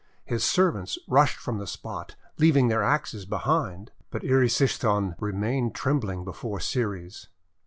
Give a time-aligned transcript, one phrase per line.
[0.25, 3.91] His servants rushed from the spot, leaving their axes behind.
[4.09, 7.27] But Erysichthon remained trembling before Ceres.